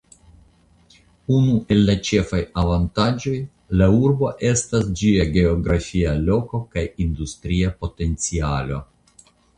[1.39, 3.35] Unu el la ĉefaj avantaĝoj
[3.81, 8.81] la urbo estas ĝia geografia Loko kaj industria potencialo.